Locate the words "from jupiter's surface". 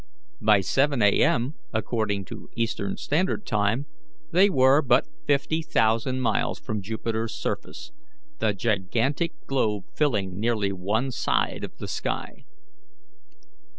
6.57-7.91